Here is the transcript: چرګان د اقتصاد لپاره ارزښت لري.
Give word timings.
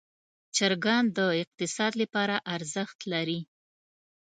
چرګان 0.55 1.05
د 1.17 1.19
اقتصاد 1.41 1.93
لپاره 2.01 2.35
ارزښت 2.55 2.99
لري. 3.11 3.39